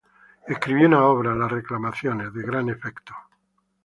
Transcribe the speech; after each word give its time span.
Escribió 0.47 0.87
una 0.87 1.05
obra, 1.05 1.35
"Las 1.35 1.51
Reclamaciones", 1.51 2.33
de 2.33 2.41
gran 2.41 2.67
efecto. 2.69 3.13